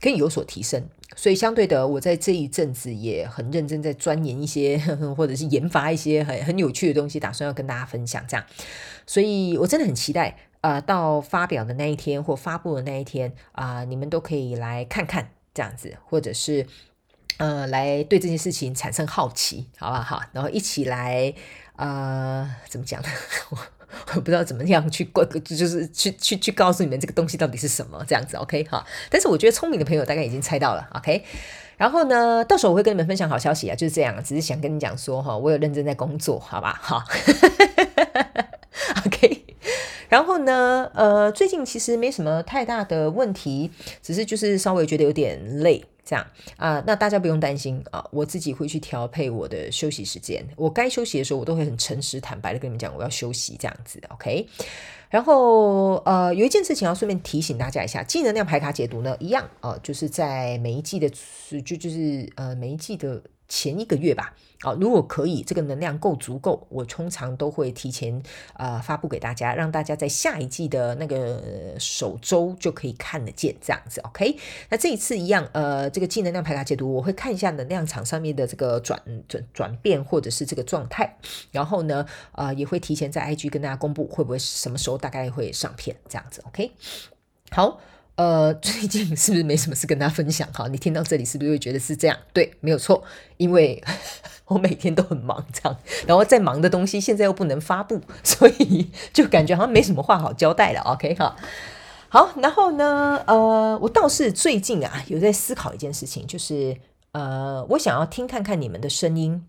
[0.00, 0.82] 可以有所提升，
[1.16, 4.76] 所以相对的，我在这一阵子也很认真在钻研一些，
[5.16, 8.22] 或者是研发一些很很有趣的东西，打算要跟大家分享。
[8.26, 8.44] 这样，
[9.06, 16.66] 所以我真的很期待啊、呃，到发表的那一天或发布的那一天啊、你们都可以来看看这样子，或者是
[17.38, 20.22] 呃，来对这件事情产生好奇，好不好？
[20.32, 21.32] 然后一起来
[21.76, 23.08] 呃，怎么讲呢？
[24.14, 28.84] 我不知道怎么样去过，就是去去去告诉你们这个东西到底是什么这样子，OK 哈。
[29.10, 31.24] 但是我觉得聪明的朋友大概已经猜到了，OK。
[31.76, 37.04] 然后呢，到时候我会跟你们分享好消息啊，就是这样，只是想跟你讲说哈，我有认真在工作，好吧，哈。
[40.14, 43.68] 然后呢，呃，最近其实没什么太大的问题，
[44.00, 45.84] 只是就是稍微觉得有点累。
[46.04, 46.24] 这样
[46.58, 50.46] 啊、那大家不用担心啊，我自己会去调配我的休息时间。
[50.54, 54.46] 我该休息的时候，我都会很诚实坦白的跟你们讲，我要休息这样子，OK。
[55.08, 61.10] 然后呃，有一件事情要顺便提醒大家一下，技能量牌卡解读呢，一样啊、就是在每一季的
[61.64, 64.34] 就就是呃每一季的前一个月吧。
[64.64, 68.22] 好，如果可以，这个能量够足够，我通常都会提前、
[68.54, 74.38] 呃、发布给大家，让大家在下一季的那个首周就可以看得见，这样子，OK？
[74.70, 78.98] 那这一次一样，呃，这个技能量牌卡解读，我会看一下能量场上面的这个转
[79.28, 81.18] 转转变或者是这个状态，
[81.52, 86.72] 然后呢，呃，也会提前在 IG 跟大家公布会不会什么时候大概会上片，这样子，OK？
[87.50, 87.78] 好。
[88.16, 90.48] 呃， 最近是不是没什么事跟大家分享？
[90.52, 92.16] 哈，你听到这里是不是会觉得是这样？
[92.32, 93.02] 对，没有错，
[93.36, 93.82] 因为
[94.46, 100.80] 我每天都很忙，这样，然后在忙的东西现在又不能发布，所以 就感觉好像没什么话好交代了。
[100.82, 101.34] OK，哈，
[102.08, 106.76] 好，然后呢，呃，我倒是最近啊有在思考一件事情，就是
[107.12, 109.44] 呃，我想要听看看你们的声音。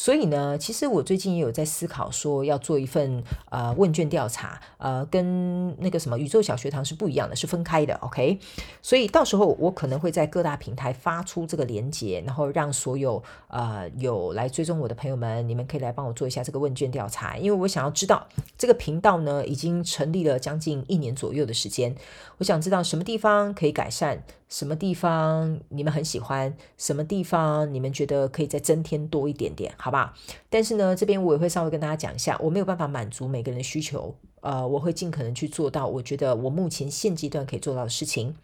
[0.00, 8.38] 所以呢，其实我最近也有在思考，说要做一份呃问卷调查，呃，跟那个什么宇宙小学堂是不一样的，是分开的，OK？
[8.80, 21.96] 所以到时候我可能会在各大平台发出这个连接，然后让所有呃有来追踪我的朋友们，你们可以来帮我做一下这个问卷调查，因为我想要知道这个频道呢已经成立了将近一年左右的时间，
[22.36, 30.12] 我想知道什么地方可以改善，什么地方你们很喜欢，什么地方你们觉得可以再增添多一点点，好好吧？
[30.50, 38.34] 但是呢，这边我也会稍微跟大家讲一下，我没有办法满足每个人的需求，呃，我会尽可能去做到我觉得我目前现阶段可以做到的事情。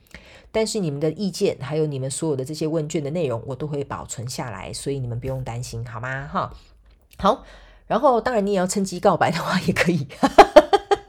[0.50, 6.26] 但是你们的意见还有你们所有的这些问卷的内容，我都会保存下来，所以你们不用担心，好吗？
[6.32, 6.50] 哈，
[7.18, 7.44] 好。
[7.86, 10.08] 然后，当然你也要趁机告白的话也可以。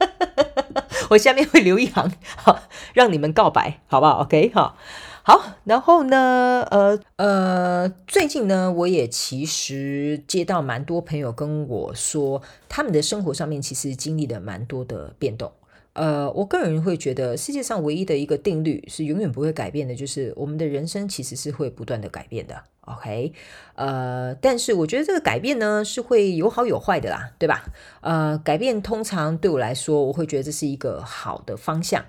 [1.08, 2.58] 我下面会留一行，好，
[2.92, 4.76] 让你们告白，好不好？OK，好，
[5.26, 5.56] 好。
[5.64, 15.50] 然后呢，呃呃，最近呢，我也其实接到蛮多朋友跟我说，他们的生活上面其实经历了蛮多的变动。
[15.94, 22.62] 呃，我个人会觉得，世界上唯一的一个定律是永远不会改变的，就是我们的人生其实是会不断的改变的。
[22.82, 23.32] OK，
[23.74, 27.64] 呃，但是我觉得这个改变呢，是会有好有坏的啦，对吧？
[28.02, 32.04] 呃，改变通常对我来说，我会觉得这是一个好的方向，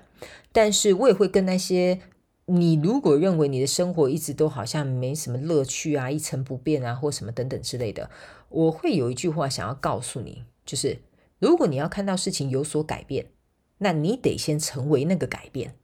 [0.52, 1.98] 但是我也会跟那些
[2.48, 8.10] 你如果认为你的生活一直都好像没什么乐趣啊，一成不变啊，或什么等等之类的，
[8.48, 10.98] 我会有一句话想要告诉你，就是
[11.38, 13.26] 如果你要看到事情有所改变。
[13.80, 15.76] 那你得先成为那个改变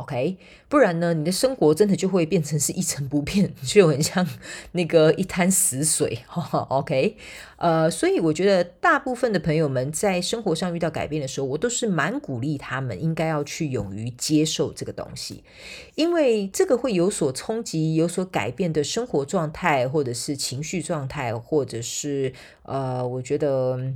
[0.00, 0.36] ，OK？
[0.68, 4.26] 不然呢，你的生活真的就会变成是一成不变， 就很像
[4.72, 6.18] 那个一滩死水，
[6.68, 7.16] OK？
[7.56, 15.44] 呃，所以我觉得大部分的朋友们在生活上遇到改变的时候，我都是蛮鼓励他们应该要去勇于接受这个东西，
[15.94, 22.32] 因为这个会有所冲击、有所改变的生活状态，或者是情绪状态，或者是
[22.62, 23.92] 呃，我觉得。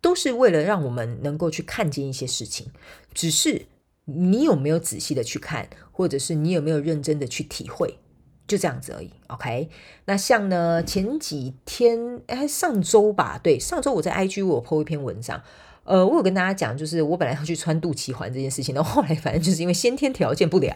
[0.00, 2.66] 都是为了让我们能够去看见一些事情，
[3.14, 3.64] 只是
[4.04, 7.98] 你有没有仔细的去看，或者是你有没有认真的去体会，
[8.46, 9.10] 就这样子而已。
[9.28, 9.68] OK，
[10.04, 15.42] 那像呢，前几天，哎，上周吧，对，上周我在 IG 我 po 一篇文章。
[15.84, 20.74] 呃，我有跟大家讲，就是我本来要去穿肚脐环这件事情，然后后来反正就是因为先天条件不良，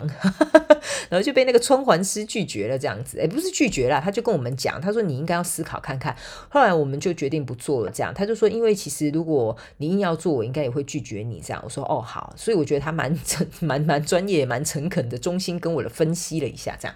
[1.09, 6.14] 然后就被那个穿环师拒绝了，这样子，诶，不是拒绝了，他就跟我们讲，他说你应该要思考看看。
[6.51, 11.61] 后来我们就决定不做了，这样，他就说，因为其实如果你硬要做，我应该也会拒绝你这样。
[11.64, 16.94] 我说哦好，所以我觉得他蛮诚蛮蛮专业、蛮诚恳的，衷心跟我的分析了一下这样。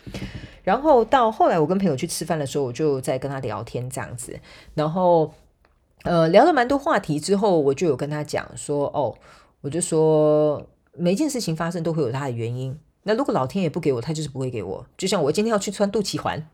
[0.62, 4.38] 然后到后来我跟朋友去吃饭的时候，我就在跟他聊天这样子，
[4.74, 5.32] 然后。
[6.04, 9.16] 呃，聊了蛮多话题之后，我就有跟他讲说，哦，
[9.60, 12.76] 我就说每件事情发生都会有它的原因。
[13.04, 14.86] 那如果老天爷不给我，他就是不会给我。
[14.96, 16.44] 就像我今天要去穿肚脐环，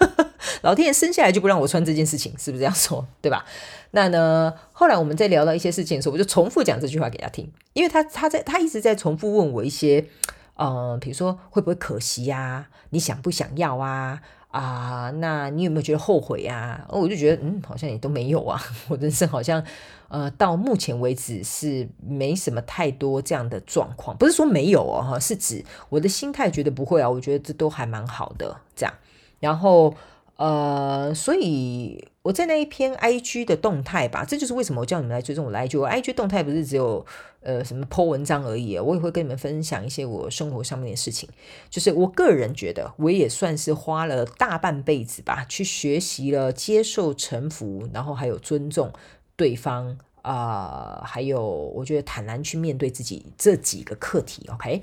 [0.62, 3.06] 老天爷生下来就不让我穿这件事情，是不是这样说？
[3.20, 3.44] 对吧？
[3.90, 10.06] 那呢，后来我们在聊到一些事情的时候，我就重复讲这句话给他听，因为他他在他一直在重复问我一些，
[10.54, 14.20] 呃，比如说会不会可惜呀、你想不想要啊？
[14.50, 16.84] 啊，那你有没有觉得后悔呀？
[16.88, 18.60] 我就觉得，嗯，好像也都没有啊。
[18.88, 19.64] 我人生好像，
[20.08, 24.16] 呃，到目前为止是没什么太多这样的状况。
[24.16, 27.08] 不是说没有哦，是指我的心态觉得不会啊。
[27.08, 28.94] 我觉得这都还蛮好的，这样。
[29.38, 29.94] 然后。
[30.40, 35.78] 呃，所以我在那一篇 IG 的动态吧，这就是为什么我叫你们来追踪我的 IG。
[35.78, 37.04] 我 IG 动态不是只有
[37.42, 41.28] 呃什么 po 文章而已，我也会跟你们分享一些我生活上面的事情。
[41.68, 48.90] 就是我个人觉得，我也算是花了大半辈子吧，去学习了接受、臣服，然后还有尊重
[49.36, 54.48] 对方啊、还有我觉得坦然去面对自己这几个课题。
[54.48, 54.82] OK。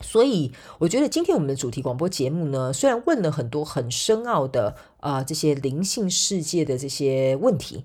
[0.00, 7.84] 所以，我觉得今天我们的主题广播节目呢，虽然问了很多很深奥的啊、呃、这些灵性世界的这些问题，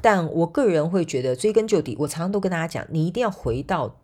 [0.00, 3.96] 但我个人会觉得追根究底，我常常都跟大家讲，你一定要回到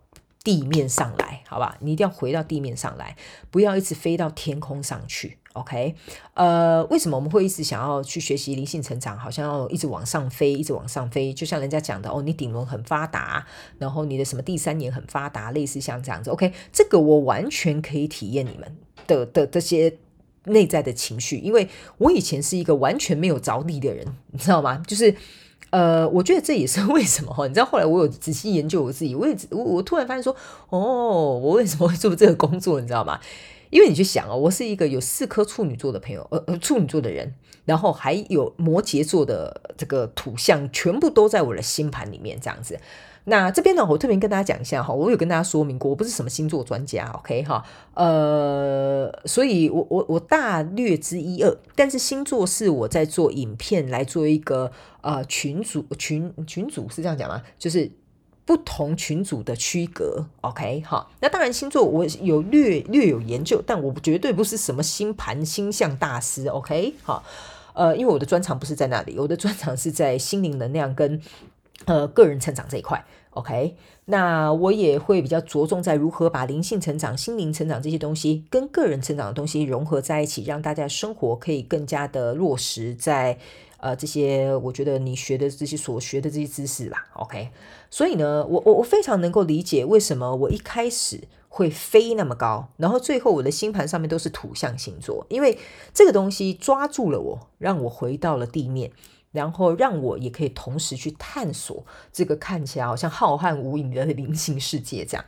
[0.45, 1.75] 地面上来，好吧？
[1.81, 3.17] 你一定要回到地面上来，
[3.49, 5.39] 不要一直飞到天空上去。
[5.53, 5.95] OK，
[6.35, 9.17] 呃，为什么我们会一直想要去学习灵性成长？
[9.17, 13.47] 好像要一直往上飞，一直往上飞，就像人家讲的哦，你顶轮很发达，
[13.79, 16.29] 然后你的什么第三眼很发达，类似像这样子。
[16.29, 18.77] OK，这个我完全可以体验你们
[19.07, 19.97] 的的这些
[20.43, 24.83] 内在的情绪，因为我以前是一个完全没有着力的人，你知道吗？
[24.85, 25.15] 就是
[25.75, 30.33] 呃，我觉得这也是 为什么哈，你知道后来我有仔细研究我自己，我也我我突然发现说，
[30.69, 32.79] 哦，我为什么会做这个工作？
[32.79, 33.19] 你知道吗？
[33.71, 37.33] 因为你去想啊，我是一个有四颗处女座的朋友，呃呃，处女座的人，
[37.65, 42.79] 然后还有摩羯座的这个土象，全部都在我的星盘里面这样子。
[43.25, 57.43] 那这边呢，我特别跟大家讲一下哈，我有跟大家说明过，我不是什么星座专家，OK 哈，呃，所以我我我大略知一二，但是星座是我在做影片来做一个呃群组群群组是这样讲吗？
[57.59, 57.91] 就是。
[58.47, 67.23] 不同群组的区隔，OK，好，那当然星座我有略略有研究，但我绝对不是什么星盘星象大师，OK，好，
[67.73, 71.19] 呃，因为我的专长不是在那里，我的专长是在心灵能量跟
[71.85, 73.03] 呃个人成长这一块
[73.35, 83.37] OK，那我也会比较着重在如何把灵性成长、心灵成长这些东西跟个人成长的东西融合在一起，让大家生活可以更加的落实在
[83.77, 87.07] 呃这些我觉得你学的这些所学的这些知识吧。
[87.15, 87.49] OK，
[87.89, 95.59] 所以呢，我我我非常能够理解为什么我一开始会飞那么高，然后最后我的星盘上面都是土象星座，因为
[95.93, 98.91] 这个东西抓住了我，让我回到了地面。
[99.35, 105.25] 然后让我也可以同时去探索这个看起来好像浩瀚无垠的 灵性世界，这样。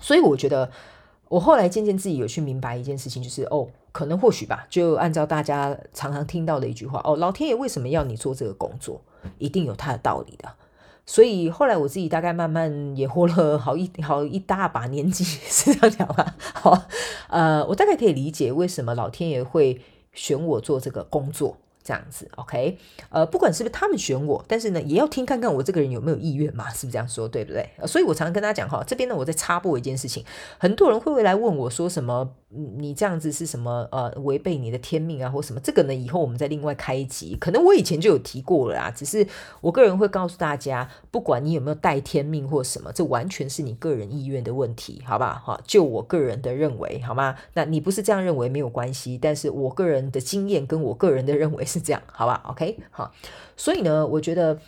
[0.00, 0.70] 所以我觉得，
[1.28, 9.02] 我后来渐渐自己有去明白一件事情，就是哦，可能或许吧，就按照大家常常听到的一句话，哦，老天爷为什么要你做这个工作？
[9.38, 10.54] 一定有他的道理的。
[11.08, 16.34] 所以后来我自己大概慢慢也活了 好一好一大把年纪， 是这样讲吧？
[16.54, 16.82] 好，
[17.28, 19.80] 呃，我大概可以理解为什么老天爷会
[20.12, 21.56] 选我做这个工作。
[21.86, 22.76] 这样子，OK，
[23.10, 27.70] 呃，不管是不是他们选我，但是呢，也要听看看我这个人有没有意愿嘛，是不是这样说，对不对？
[27.86, 30.24] 所以我常常跟大家讲哈，这边呢，我在插播一件事情，
[30.58, 32.34] 很多人会会来问我说什么？
[32.78, 33.86] 你这样子是什么？
[33.92, 35.60] 呃，违背你的天命啊，或什么？
[35.60, 37.36] 这个呢，以后我们再另外开一集。
[37.38, 39.26] 可能我以前就有提过了啊，只是
[39.60, 45.42] 我个人会告诉大家，不管你有没有带天命或什么，这完全是你个人意愿的问题，好吧？
[45.44, 47.36] 哈，就我个人的认为，好吗？
[47.54, 53.12] 那你不是这样认为没有关系，但是我个人的经验跟我个人的认为是是这样，好吧？OK，好，
[53.56, 54.58] 所以呢，我觉得。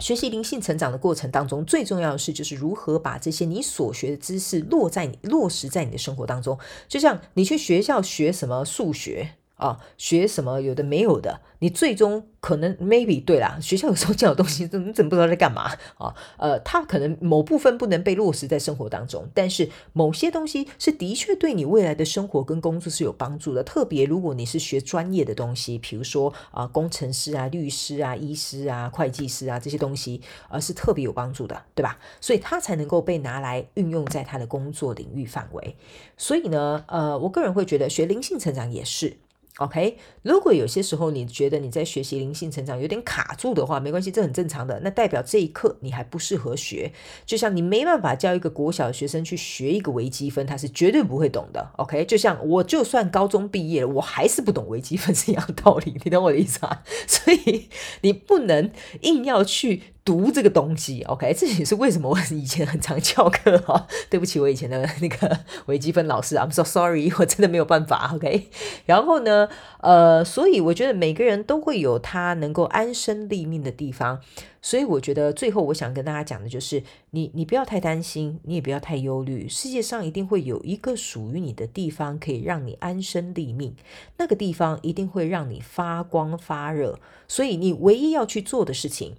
[0.00, 6.58] 学习灵性成长的过程当中，最重要的是就是如何把这些你所学的知识落在你落实在你的生活当中。
[6.88, 9.36] 就像你去学校学什么数学。
[9.56, 13.58] 啊，学什么有的没有的，你最终可能 maybe 对啦。
[13.60, 16.14] 学校有时候教的东西，你怎么不知道在干嘛啊？
[16.36, 23.62] 呃，它可能某部分不能被落实在生活当中，但是某些东西是的确对你未来的生活跟工作是有帮助的。
[23.62, 31.98] 特别如果你是学专业的东西，比如说啊、工程师啊、律师啊、医师啊、会计师啊这些东西，而、呃、是特别有帮助的，对吧？
[32.20, 35.76] 所以它才能够被拿来运用在他的工作领域范围。
[36.16, 39.16] 所以呢，呃，我个人会觉得学灵性成长也是。
[39.58, 44.80] OK，如果有些时候你觉得你在学习灵性成长有点卡住的话，没关系，这很正常的。
[44.82, 46.92] 那代表这一刻你还不适合学，
[47.24, 51.70] 就像你没办法教一个国小学生去学一个微积分，他是绝对不会懂的。
[51.76, 56.80] OK，就像我就算高中毕业了，我还是不懂微积分是一样道理，你懂我的意思吗？
[57.06, 57.68] 所以
[58.00, 59.93] 你不能硬要去。
[60.04, 63.86] 读这个东西，OK，这也是为什么我以前很常翘课哈。
[64.10, 68.50] 对不起，我以前的那个 微积分老师，I'm so sorry， 我真的没有办法，OK。
[68.84, 69.48] 然后呢，
[69.80, 74.20] 呃，所以我觉得每个人都会有他能够安身立命的地方。
[74.60, 83.74] 所以我觉得最后我想跟大家讲的就是，你你不要太担心，你也不要太忧虑，世界上一定会有一个属于你的地方，可以让你安身立命。
[84.18, 86.98] 那个地方一定会让你发光发热。
[87.26, 89.16] 所以你唯一要去做的事情。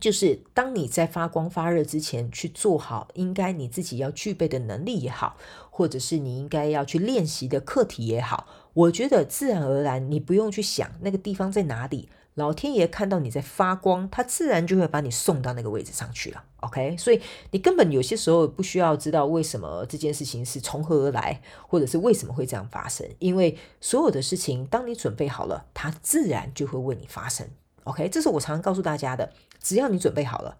[0.00, 5.36] 就是当你在发光发热之前，去做好应该你自己要具备的能力也好，
[5.70, 16.44] 或者是你应该要去练习的课题也好，我觉得自然而然，你不用去想那个地方在哪里，老天爷看到你在发光，他自然就会把你送到那个位置上去了。
[16.60, 17.20] OK，所以
[17.50, 27.48] 你根本有些时候不需要知道为什么这件事情是从何而来，或者是为什么会这样发生，因为所有的事情，当你准备好了，它自然就会为你发生。
[27.88, 29.32] OK，这是我常常告诉大家的。
[29.60, 30.58] 只要你准备好了，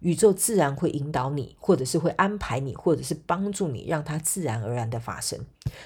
[0.00, 5.38] 宇宙自然会引导你，或者是会安排你，或者是帮助你，让它自然而然的发生。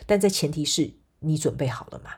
[0.06, 2.12] 但在前提是你准备好了嘛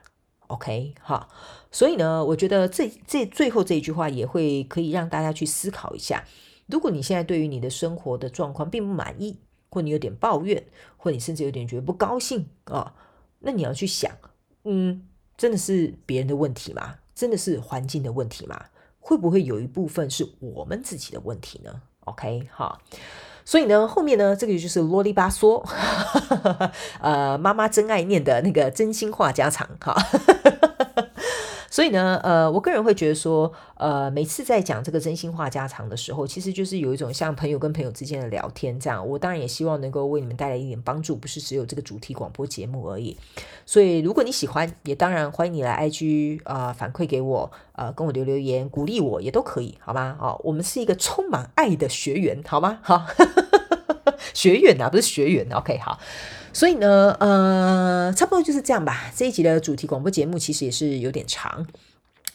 [0.46, 1.28] ？OK，好。
[1.72, 6.24] 所以呢，我觉得这这最后这一句话也会可以让大家去思考一下：
[6.66, 10.64] 如果你现在对于你的生活的状况并不满意，或你有点抱怨，
[10.96, 12.94] 或你甚至有点觉得不高兴啊，
[13.40, 14.10] 那你要去想，
[14.62, 16.99] 嗯，真的是别人的问题吗？
[17.20, 18.58] 真的是环境的问题吗？
[18.98, 22.80] 会不会有一部分是我们自己的问题呢？OK，好，
[23.44, 25.62] 所以呢，后面呢，这个就是啰里吧嗦，
[26.98, 29.94] 呃，妈妈真爱念的那个真心话家常，哈。
[31.70, 39.06] 所以呢，呃，我个人会觉得说，呃，每次在讲这个真心话家常的时候，其实就是有一种像朋友跟朋友之间的聊天这样。
[39.06, 43.16] 我当然也希望能够为你们带来一点帮助，不是只有这个主题广播节目而已。
[43.64, 50.16] 所以，如果你喜欢，也当然欢迎你来 IG 啊、反馈给我，呃，跟我留留言，鼓励我也都可以，好吗？
[50.20, 52.80] 哦，我们是一个充满爱的学员，好吗？
[52.82, 53.06] 好，
[54.34, 56.00] 学员啊，不是学员，OK，好。
[56.52, 59.10] 所以呢，呃，差不多就是这样吧。
[59.14, 61.66] 这一集的主题广播节目其实也是有点长，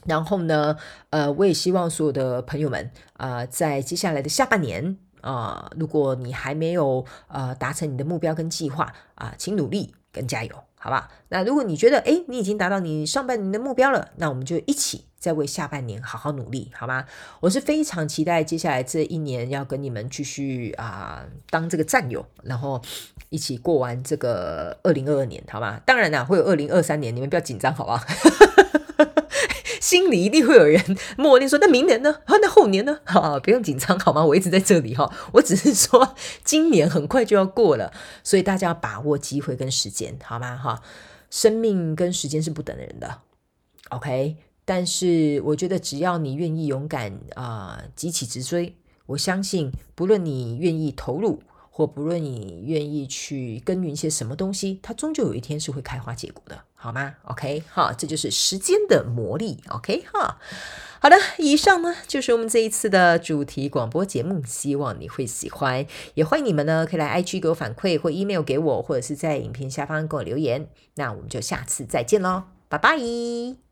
[0.06, 0.78] 然后呢，
[1.10, 11.10] 呃，我也希望所有的朋友们啊、呃，在接下来的下半年啊、如果你还没有呃达成你的目标跟计划啊、请努力跟加油，好吧？
[11.30, 15.06] 那如果你觉得诶，你已经达到你上半年的目标了，那我们就一起。
[15.26, 17.04] 再为下半年好好努力，好吗？
[17.40, 22.80] 我是非常期待接下来这一年要跟你们继续啊、当这个战友，然后
[23.30, 25.82] 一起过完这个二零二二年，好吗？
[25.84, 28.06] 当然啦，会有二零二三年，你们不要紧张，好吧？
[29.82, 30.80] 心里一定会有人
[31.18, 32.20] 默念说：“那明年呢？
[32.26, 33.00] 啊，那后年呢？
[33.06, 34.24] 啊，不用紧张好吗？
[34.24, 35.12] 我一直在这里哈。
[35.32, 37.92] 我只是说，今年很快就要过了，
[38.24, 40.56] 所以大家要把握机会跟时间，好吗？
[40.56, 40.84] 哈，
[41.32, 43.22] 生命跟时间是不等人的
[43.90, 44.38] ，OK。
[44.66, 51.42] 但是我觉得，只要你愿意勇敢啊，急起直追，我相信，不论你愿意投入。”
[51.78, 59.62] 或不论你愿意去耕耘一些什么东西，它终究有一天是会开花结果的，好吗？OK，好，这就是时间的魔力。
[59.68, 60.40] OK，哈，
[61.02, 70.70] 好的，以上呢就是我们这一次的主题广播节目，希望你会喜欢，也欢迎你们呢可以来 IG 给我反馈，或 email 给我，或者是在影片下方给我留言。
[70.94, 73.65] 那我们就下次再见喽，拜拜。